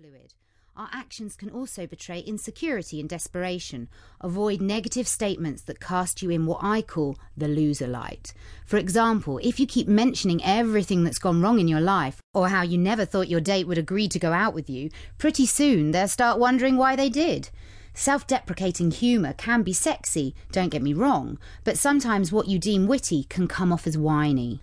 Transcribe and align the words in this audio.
fluid. 0.00 0.32
Our 0.76 0.88
actions 0.92 1.36
can 1.36 1.50
also 1.50 1.86
betray 1.86 2.20
insecurity 2.20 3.00
and 3.00 3.08
desperation. 3.08 3.88
Avoid 4.22 4.62
negative 4.62 5.06
statements 5.06 5.62
that 5.62 5.80
cast 5.80 6.22
you 6.22 6.30
in 6.30 6.46
what 6.46 6.60
I 6.62 6.80
call 6.80 7.18
the 7.36 7.48
loser 7.48 7.86
light. 7.86 8.32
For 8.64 8.78
example, 8.78 9.38
if 9.42 9.60
you 9.60 9.66
keep 9.66 9.88
mentioning 9.88 10.42
everything 10.42 11.04
that's 11.04 11.18
gone 11.18 11.42
wrong 11.42 11.58
in 11.58 11.68
your 11.68 11.82
life, 11.82 12.22
or 12.32 12.48
how 12.48 12.62
you 12.62 12.78
never 12.78 13.04
thought 13.04 13.28
your 13.28 13.40
date 13.42 13.66
would 13.66 13.76
agree 13.76 14.08
to 14.08 14.18
go 14.18 14.32
out 14.32 14.54
with 14.54 14.70
you, 14.70 14.88
pretty 15.18 15.44
soon 15.44 15.90
they'll 15.90 16.08
start 16.08 16.38
wondering 16.38 16.78
why 16.78 16.96
they 16.96 17.10
did. 17.10 17.50
Self 17.92 18.26
deprecating 18.26 18.90
humour 18.90 19.34
can 19.34 19.62
be 19.62 19.74
sexy, 19.74 20.34
don't 20.50 20.70
get 20.70 20.82
me 20.82 20.94
wrong, 20.94 21.38
but 21.64 21.76
sometimes 21.76 22.32
what 22.32 22.48
you 22.48 22.58
deem 22.58 22.86
witty 22.86 23.24
can 23.24 23.48
come 23.48 23.70
off 23.72 23.86
as 23.86 23.98
whiny. 23.98 24.62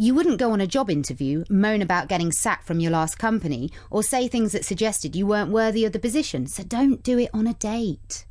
You 0.00 0.14
wouldn't 0.14 0.38
go 0.38 0.52
on 0.52 0.62
a 0.62 0.66
job 0.66 0.88
interview, 0.88 1.44
moan 1.50 1.82
about 1.82 2.08
getting 2.08 2.32
sacked 2.32 2.66
from 2.66 2.80
your 2.80 2.90
last 2.90 3.18
company, 3.18 3.70
or 3.90 4.02
say 4.02 4.28
things 4.28 4.52
that 4.52 4.64
suggested 4.64 5.14
you 5.14 5.26
weren't 5.26 5.50
worthy 5.50 5.84
of 5.84 5.92
the 5.92 5.98
position, 5.98 6.46
so 6.46 6.62
don't 6.62 7.02
do 7.02 7.18
it 7.18 7.28
on 7.34 7.46
a 7.46 7.52
date. 7.52 8.24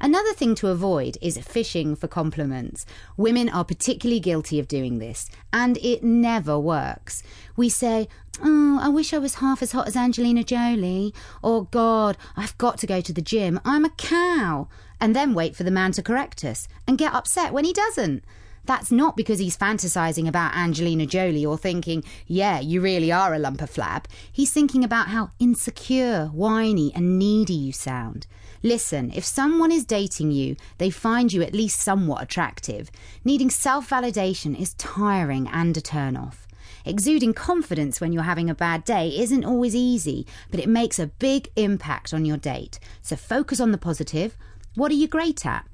Another 0.00 0.32
thing 0.32 0.54
to 0.54 0.68
avoid 0.68 1.18
is 1.20 1.38
fishing 1.38 1.96
for 1.96 2.06
compliments. 2.06 2.86
Women 3.16 3.48
are 3.48 3.64
particularly 3.64 4.20
guilty 4.20 4.60
of 4.60 4.68
doing 4.68 5.00
this, 5.00 5.28
and 5.52 5.76
it 5.78 6.04
never 6.04 6.56
works. 6.56 7.24
We 7.56 7.68
say, 7.68 8.06
Oh, 8.40 8.78
I 8.80 8.88
wish 8.88 9.12
I 9.12 9.18
was 9.18 9.34
half 9.34 9.62
as 9.64 9.72
hot 9.72 9.88
as 9.88 9.96
Angelina 9.96 10.44
Jolie, 10.44 11.12
or 11.42 11.64
God, 11.64 12.16
I've 12.36 12.56
got 12.58 12.78
to 12.78 12.86
go 12.86 13.00
to 13.00 13.12
the 13.12 13.20
gym, 13.20 13.58
I'm 13.64 13.84
a 13.84 13.90
cow, 13.90 14.68
and 15.00 15.16
then 15.16 15.34
wait 15.34 15.56
for 15.56 15.64
the 15.64 15.72
man 15.72 15.90
to 15.92 16.02
correct 16.04 16.44
us 16.44 16.68
and 16.86 16.96
get 16.96 17.12
upset 17.12 17.52
when 17.52 17.64
he 17.64 17.72
doesn't. 17.72 18.22
That's 18.66 18.90
not 18.90 19.16
because 19.16 19.38
he's 19.38 19.56
fantasizing 19.56 20.26
about 20.26 20.56
Angelina 20.56 21.06
Jolie 21.06 21.46
or 21.46 21.56
thinking, 21.56 22.02
yeah, 22.26 22.58
you 22.58 22.80
really 22.80 23.12
are 23.12 23.32
a 23.32 23.38
lump 23.38 23.62
of 23.62 23.70
flab. 23.70 24.06
He's 24.30 24.52
thinking 24.52 24.82
about 24.82 25.08
how 25.08 25.30
insecure, 25.38 26.26
whiny, 26.26 26.92
and 26.94 27.18
needy 27.18 27.54
you 27.54 27.72
sound. 27.72 28.26
Listen, 28.62 29.12
if 29.14 29.24
someone 29.24 29.70
is 29.70 29.84
dating 29.84 30.32
you, 30.32 30.56
they 30.78 30.90
find 30.90 31.32
you 31.32 31.42
at 31.42 31.54
least 31.54 31.80
somewhat 31.80 32.22
attractive. 32.22 32.90
Needing 33.24 33.50
self 33.50 33.88
validation 33.88 34.58
is 34.58 34.74
tiring 34.74 35.46
and 35.48 35.76
a 35.76 35.80
turn 35.80 36.16
off. 36.16 36.48
Exuding 36.84 37.34
confidence 37.34 38.00
when 38.00 38.12
you're 38.12 38.24
having 38.24 38.50
a 38.50 38.54
bad 38.54 38.84
day 38.84 39.08
isn't 39.16 39.44
always 39.44 39.76
easy, 39.76 40.26
but 40.50 40.58
it 40.58 40.68
makes 40.68 40.98
a 40.98 41.06
big 41.06 41.48
impact 41.54 42.12
on 42.12 42.24
your 42.24 42.36
date. 42.36 42.80
So 43.02 43.14
focus 43.14 43.60
on 43.60 43.70
the 43.70 43.78
positive. 43.78 44.36
What 44.74 44.90
are 44.90 44.96
you 44.96 45.06
great 45.06 45.46
at? 45.46 45.64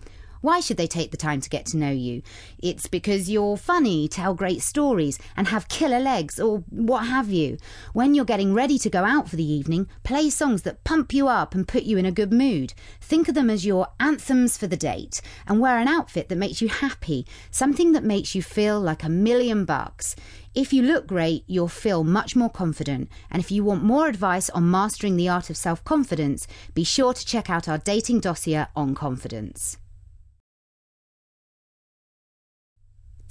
Why 0.43 0.59
should 0.59 0.77
they 0.77 0.89
take 0.89 1.13
the 1.13 1.17
time 1.17 1.41
to 1.41 1.49
get 1.49 1.67
to 1.67 1.77
know 1.77 1.93
you? 1.93 2.21
It's 2.59 2.89
because 2.89 3.31
you're 3.31 3.57
funny, 3.57 4.09
tell 4.09 4.35
great 4.35 4.61
stories, 4.61 5.17
and 5.37 5.47
have 5.47 5.69
killer 5.69 6.01
legs, 6.01 6.41
or 6.41 6.65
what 6.69 7.07
have 7.07 7.31
you. 7.31 7.59
When 7.93 8.13
you're 8.13 8.25
getting 8.25 8.53
ready 8.53 8.77
to 8.81 8.91
go 8.91 9.05
out 9.05 9.29
for 9.29 9.37
the 9.37 9.49
evening, 9.49 9.87
play 10.03 10.31
songs 10.31 10.63
that 10.63 10.83
pump 10.83 11.15
you 11.15 11.29
up 11.29 11.55
and 11.55 11.69
put 11.69 11.85
you 11.85 11.97
in 11.97 12.05
a 12.05 12.11
good 12.11 12.33
mood. 12.33 12.75
Think 13.01 13.29
of 13.29 13.37
them 13.37 13.49
as 13.49 13.65
your 13.65 13.87
anthems 14.01 14.59
for 14.59 14.67
the 14.67 14.77
date, 14.77 15.21
and 15.47 15.61
wear 15.61 15.79
an 15.79 15.87
outfit 15.87 16.29
that 16.29 16.35
makes 16.35 16.61
you 16.61 16.69
happy, 16.69 17.25
something 17.53 17.93
that 17.93 18.03
makes 18.03 18.35
you 18.35 18.43
feel 18.43 18.81
like 18.81 19.05
a 19.05 19.09
million 19.09 19.65
bucks. 19.65 20.17
If 20.57 20.73
you 20.73 20.83
look 20.83 21.07
great, 21.07 21.45
you'll 21.47 21.69
feel 21.69 22.03
much 22.03 22.35
more 22.35 22.51
confident. 22.51 23.09
And 23.31 23.41
if 23.41 23.53
you 23.53 23.63
want 23.63 23.85
more 23.85 24.09
advice 24.09 24.51
on 24.51 24.69
mastering 24.69 25.17
the 25.17 25.29
art 25.29 25.51
of 25.51 25.57
self 25.57 25.85
confidence, 25.85 26.49
be 26.75 26.83
sure 26.83 27.15
to 27.15 27.25
check 27.25 27.49
out 27.49 27.69
our 27.69 27.79
dating 27.79 28.19
dossier 28.21 28.67
on 28.75 28.97
confidence. 28.97 29.79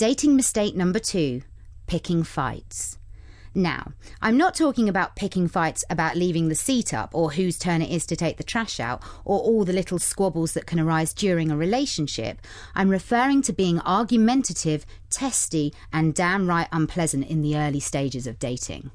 Dating 0.02 0.36
mistake 0.36 0.76
number 0.76 0.98
two 0.98 1.44
picking 1.86 2.24
fights. 2.24 2.98
Now, 3.54 3.94
I'm 4.20 4.36
not 4.36 4.56
talking 4.56 4.90
about 4.90 5.16
picking 5.16 5.48
fights 5.48 5.86
about 5.92 6.16
leaving 6.16 6.50
the 6.50 6.56
seat 6.56 6.92
up 6.92 7.12
or 7.14 7.34
whose 7.34 7.60
turn 7.60 7.84
it 7.84 7.92
is 7.92 8.08
to 8.08 8.16
take 8.16 8.38
the 8.38 8.44
trash 8.44 8.80
out 8.80 9.04
or 9.26 9.40
all 9.40 9.64
the 9.64 9.74
little 9.74 10.00
squabbles 10.00 10.54
that 10.54 10.66
can 10.66 10.80
arise 10.80 11.14
during 11.14 11.52
a 11.52 11.56
relationship. 11.56 12.42
I'm 12.74 12.90
referring 12.90 13.44
to 13.44 13.54
being 13.54 13.80
argumentative, 13.82 14.88
testy, 15.12 15.72
and 15.94 16.16
downright 16.16 16.70
unpleasant 16.72 17.28
in 17.28 17.44
the 17.44 17.56
early 17.56 17.80
stages 17.80 18.26
of 18.26 18.40
dating. 18.40 18.90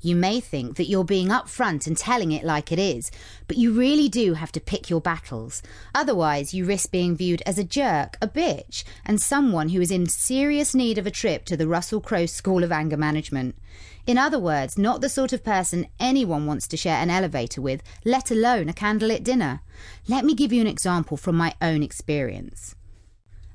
You 0.00 0.14
may 0.14 0.38
think 0.38 0.76
that 0.76 0.88
you're 0.88 1.04
being 1.04 1.28
upfront 1.28 1.88
and 1.88 1.96
telling 1.96 2.30
it 2.30 2.44
like 2.44 2.70
it 2.70 2.78
is, 2.78 3.10
but 3.48 3.56
you 3.56 3.72
really 3.72 4.08
do 4.08 4.34
have 4.34 4.52
to 4.52 4.60
pick 4.60 4.88
your 4.88 5.00
battles. 5.00 5.60
Otherwise, 5.92 6.54
you 6.54 6.64
risk 6.64 6.92
being 6.92 7.16
viewed 7.16 7.42
as 7.44 7.58
a 7.58 7.64
jerk, 7.64 8.16
a 8.22 8.28
bitch, 8.28 8.84
and 9.04 9.20
someone 9.20 9.70
who 9.70 9.80
is 9.80 9.90
in 9.90 10.06
serious 10.06 10.72
need 10.72 10.98
of 10.98 11.06
a 11.06 11.10
trip 11.10 11.44
to 11.46 11.56
the 11.56 11.66
Russell 11.66 12.00
Crowe 12.00 12.26
School 12.26 12.62
of 12.62 12.70
Anger 12.70 12.96
Management. 12.96 13.56
In 14.06 14.16
other 14.16 14.38
words, 14.38 14.78
not 14.78 15.00
the 15.00 15.08
sort 15.08 15.32
of 15.32 15.44
person 15.44 15.88
anyone 15.98 16.46
wants 16.46 16.68
to 16.68 16.76
share 16.76 17.02
an 17.02 17.10
elevator 17.10 17.60
with, 17.60 17.82
let 18.04 18.30
alone 18.30 18.68
a 18.68 18.72
candlelit 18.72 19.24
dinner. 19.24 19.62
Let 20.06 20.24
me 20.24 20.34
give 20.34 20.52
you 20.52 20.60
an 20.60 20.68
example 20.68 21.16
from 21.16 21.36
my 21.36 21.54
own 21.60 21.82
experience. 21.82 22.76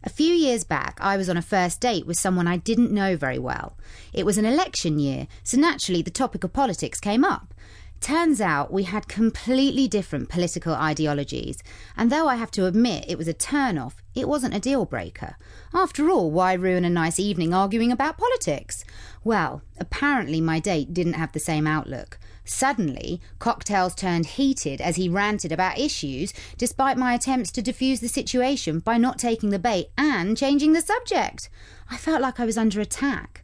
A 0.06 0.09
few 0.09 0.34
years 0.34 0.66
back, 0.66 0.97
I 1.00 1.16
was 1.16 1.30
on 1.30 1.38
a 1.38 1.41
first 1.41 1.80
date 1.80 2.06
with 2.06 2.19
someone 2.19 2.46
I 2.46 2.58
didn't 2.58 2.91
know 2.91 3.16
very 3.16 3.40
well. 3.40 3.78
It 4.12 4.25
was 4.25 4.38
an 4.38 4.46
election 4.46 5.00
year, 5.00 5.28
so 5.44 5.58
naturally 5.58 6.02
the 6.02 6.12
topic 6.12 6.44
of 6.44 6.52
politics 6.52 7.00
came 7.00 7.24
up. 7.24 7.53
Turns 8.02 8.41
out 8.41 8.74
we 8.74 8.84
had 8.84 9.08
completely 9.08 9.88
different 9.88 10.28
political 10.28 10.74
ideologies, 10.74 11.64
and 11.96 12.12
though 12.12 12.28
I 12.28 12.36
have 12.36 12.52
to 12.52 12.66
admit 12.66 13.06
it 13.08 13.18
was 13.18 13.30
a 13.30 13.34
turn 13.34 13.78
off, 13.78 14.03
it 14.14 14.28
wasn't 14.28 14.53
a 14.53 14.59
deal 14.59 14.84
breaker. 14.84 15.38
After 15.74 16.09
all, 16.09 16.30
why 16.30 16.52
ruin 16.52 16.84
a 16.84 16.90
nice 16.90 17.18
evening 17.18 17.53
arguing 17.53 17.94
about 17.94 18.18
politics? 18.18 18.84
Well, 19.24 19.62
apparently 19.80 20.41
my 20.41 20.59
date 20.59 20.94
didn't 20.94 21.14
have 21.14 21.31
the 21.31 21.40
same 21.40 21.66
outlook. 21.66 22.20
Suddenly, 22.45 23.21
cocktails 23.39 23.95
turned 23.95 24.25
heated 24.25 24.81
as 24.81 24.97
he 24.97 25.07
ranted 25.07 25.51
about 25.51 25.79
issues, 25.79 26.33
despite 26.57 26.97
my 26.97 27.13
attempts 27.13 27.51
to 27.51 27.61
diffuse 27.61 27.99
the 28.01 28.09
situation 28.09 28.79
by 28.79 28.97
not 28.97 29.17
taking 29.17 29.49
the 29.49 29.59
bait 29.59 29.89
and 29.97 30.37
changing 30.37 30.73
the 30.73 30.81
subject. 30.81 31.49
I 31.89 31.97
felt 31.97 32.21
like 32.21 32.39
I 32.39 32.45
was 32.45 32.57
under 32.57 32.81
attack. 32.81 33.43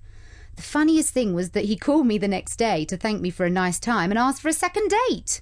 The 0.57 0.61
funniest 0.61 1.13
thing 1.13 1.33
was 1.33 1.51
that 1.51 1.65
he 1.65 1.77
called 1.77 2.05
me 2.05 2.17
the 2.17 2.27
next 2.27 2.57
day 2.57 2.83
to 2.85 2.97
thank 2.97 3.21
me 3.21 3.29
for 3.29 3.45
a 3.45 3.49
nice 3.49 3.79
time 3.79 4.11
and 4.11 4.19
asked 4.19 4.41
for 4.41 4.49
a 4.49 4.53
second 4.53 4.91
date. 5.07 5.41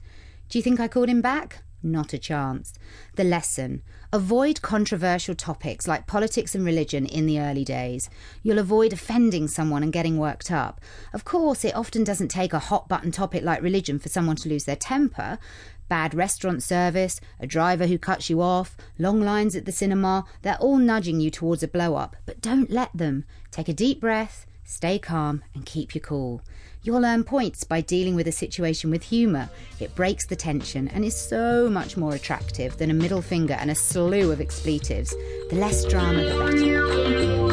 Do 0.49 0.59
you 0.59 0.63
think 0.63 0.79
I 0.79 0.87
called 0.87 1.09
him 1.09 1.21
back? 1.21 1.63
Not 1.87 2.11
a 2.11 2.17
chance. 2.17 2.73
The 3.15 3.23
lesson 3.23 3.81
avoid 4.11 4.61
controversial 4.61 5.35
topics 5.35 5.87
like 5.87 6.05
politics 6.05 6.53
and 6.53 6.65
religion 6.65 7.05
in 7.05 7.25
the 7.25 7.39
early 7.39 7.63
days. 7.63 8.09
You'll 8.43 8.59
avoid 8.59 8.91
offending 8.91 9.47
someone 9.47 9.83
and 9.83 9.93
getting 9.93 10.17
worked 10.17 10.51
up. 10.51 10.81
Of 11.13 11.23
course, 11.23 11.63
it 11.63 11.75
often 11.75 12.03
doesn't 12.03 12.27
take 12.27 12.51
a 12.51 12.59
hot 12.59 12.89
button 12.89 13.11
topic 13.11 13.43
like 13.43 13.61
religion 13.61 13.99
for 13.99 14.09
someone 14.09 14.35
to 14.37 14.49
lose 14.49 14.65
their 14.65 14.75
temper. 14.75 15.39
Bad 15.87 16.13
restaurant 16.13 16.61
service, 16.61 17.21
a 17.39 17.47
driver 17.47 17.87
who 17.87 17.97
cuts 17.97 18.29
you 18.29 18.41
off, 18.41 18.75
long 18.97 19.21
lines 19.21 19.55
at 19.55 19.63
the 19.63 19.71
cinema, 19.71 20.25
they're 20.41 20.57
all 20.57 20.77
nudging 20.77 21.21
you 21.21 21.31
towards 21.31 21.63
a 21.63 21.69
blow 21.69 21.95
up. 21.95 22.17
But 22.25 22.41
don't 22.41 22.69
let 22.69 22.89
them. 22.93 23.23
Take 23.51 23.69
a 23.69 23.73
deep 23.73 24.01
breath, 24.01 24.45
stay 24.67 24.99
calm, 24.99 25.43
and 25.55 25.65
keep 25.65 25.95
your 25.95 26.03
cool. 26.03 26.41
You'll 26.83 27.05
earn 27.05 27.23
points 27.23 27.63
by 27.63 27.81
dealing 27.81 28.13
with 28.13 28.27
a 28.27 28.31
situation 28.31 28.91
with 28.91 29.03
humour. 29.03 29.49
It 29.79 29.95
breaks 29.95 30.27
the 30.27 30.35
tension 30.35 30.87
and 30.89 31.03
is 31.03 31.15
so 31.15 31.69
much 31.69 31.97
more 31.97 32.13
attractive 32.13 32.77
than 32.77 32.91
a 32.91 32.93
middle 32.93 33.21
finger 33.21 33.55
and 33.55 33.71
a 33.71 33.75
slew 33.75 34.31
of 34.31 34.39
expletives. 34.39 35.09
The 35.49 35.55
less 35.55 35.85
drama, 35.85 36.23
the 36.23 36.35
better. 36.35 37.47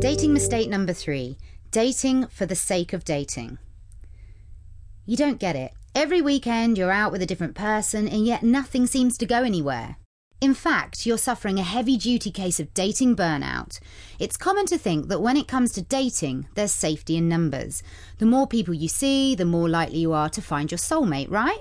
Dating 0.00 0.32
mistake 0.32 0.68
number 0.68 0.92
three 0.92 1.36
dating 1.70 2.26
for 2.26 2.46
the 2.46 2.56
sake 2.56 2.92
of 2.92 3.04
dating. 3.04 3.58
You 5.06 5.16
don't 5.16 5.38
get 5.38 5.54
it. 5.54 5.72
Every 5.94 6.20
weekend 6.20 6.76
you're 6.76 6.90
out 6.90 7.12
with 7.12 7.22
a 7.22 7.26
different 7.26 7.54
person 7.54 8.08
and 8.08 8.26
yet 8.26 8.42
nothing 8.42 8.86
seems 8.86 9.16
to 9.18 9.26
go 9.26 9.42
anywhere. 9.42 9.96
In 10.40 10.54
fact, 10.54 11.04
you're 11.04 11.18
suffering 11.18 11.58
a 11.58 11.62
heavy 11.62 11.98
duty 11.98 12.30
case 12.30 12.58
of 12.58 12.72
dating 12.72 13.14
burnout. 13.14 13.78
It's 14.18 14.38
common 14.38 14.64
to 14.66 14.78
think 14.78 15.08
that 15.08 15.20
when 15.20 15.36
it 15.36 15.46
comes 15.46 15.70
to 15.72 15.82
dating, 15.82 16.48
there's 16.54 16.72
safety 16.72 17.18
in 17.18 17.28
numbers. 17.28 17.82
The 18.16 18.24
more 18.24 18.46
people 18.46 18.72
you 18.72 18.88
see, 18.88 19.34
the 19.34 19.44
more 19.44 19.68
likely 19.68 19.98
you 19.98 20.14
are 20.14 20.30
to 20.30 20.40
find 20.40 20.70
your 20.70 20.78
soulmate, 20.78 21.30
right? 21.30 21.60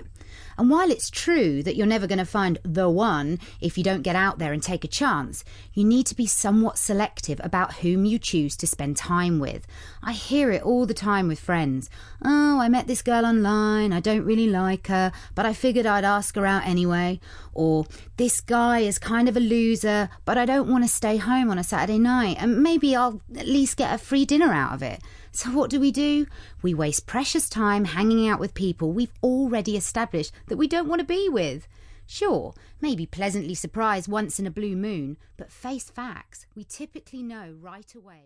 And 0.60 0.70
while 0.70 0.92
it's 0.92 1.10
true 1.10 1.64
that 1.64 1.78
you're 1.78 1.88
never 1.88 2.06
going 2.06 2.20
to 2.20 2.26
find 2.26 2.60
the 2.64 2.90
one 2.90 3.40
if 3.62 3.78
you 3.78 3.84
don't 3.84 4.02
get 4.02 4.18
out 4.18 4.40
there 4.40 4.52
and 4.52 4.62
take 4.62 4.84
a 4.84 4.90
chance, 4.90 5.46
you 5.74 5.86
need 5.86 6.06
to 6.08 6.16
be 6.16 6.28
somewhat 6.28 6.78
selective 6.78 7.40
about 7.42 7.76
whom 7.76 8.04
you 8.04 8.20
choose 8.20 8.58
to 8.58 8.68
spend 8.68 8.98
time 8.98 9.40
with. 9.40 9.66
I 10.04 10.12
hear 10.12 10.52
it 10.52 10.62
all 10.62 10.86
the 10.86 10.94
time 10.94 11.30
with 11.30 11.40
friends. 11.40 11.90
Oh, 12.22 12.60
I 12.60 12.68
met 12.68 12.88
this 12.88 13.02
girl 13.02 13.26
online, 13.26 13.94
I 13.94 14.02
don't 14.02 14.26
really 14.26 14.48
like 14.48 14.88
her, 14.88 15.14
but 15.34 15.46
I 15.46 15.54
figured 15.54 15.86
I'd 15.86 16.04
ask 16.04 16.36
her 16.36 16.46
out 16.46 16.66
anyway. 16.66 17.22
Or, 17.54 17.86
this 18.18 18.42
guy 18.42 18.80
is 18.80 19.00
kind 19.00 19.30
of 19.30 19.38
a 19.38 19.40
loser, 19.40 20.10
but 20.26 20.38
I 20.38 20.46
don't 20.46 20.70
want 20.70 20.84
to 20.84 20.90
stay 20.90 21.16
home 21.16 21.50
on 21.50 21.58
a 21.58 21.64
Saturday 21.64 22.00
night, 22.00 22.36
and 22.38 22.62
maybe 22.62 22.98
I'll 22.98 23.22
at 23.38 23.48
least 23.48 23.78
get 23.78 23.94
a 23.94 23.98
free 23.98 24.26
dinner 24.26 24.52
out 24.52 24.74
of 24.74 24.84
it. 24.84 25.02
So, 25.32 25.52
what 25.52 25.70
do 25.70 25.80
we 25.80 25.92
do? 25.92 26.26
We 26.62 26.74
waste 26.74 27.06
precious 27.06 27.50
time 27.50 27.86
hanging 27.86 28.28
out 28.28 28.40
with 28.40 28.54
people 28.54 28.92
we've 28.92 29.14
already 29.22 29.78
established 29.78 30.34
that 30.48 30.58
we 30.58 30.68
don't 30.68 30.88
want 30.88 31.00
to 31.00 31.06
be 31.06 31.30
with. 31.30 31.68
Sure, 32.08 32.56
maybe 32.82 33.06
pleasantly 33.06 33.54
surprised 33.54 34.10
once 34.10 34.40
in 34.40 34.48
a 34.48 34.52
blue 34.52 34.76
moon, 34.76 35.18
but 35.38 35.52
face 35.52 35.92
facts. 35.92 36.48
We 36.56 36.64
typically 36.64 37.22
know 37.22 37.56
right 37.62 37.94
away. 37.94 38.24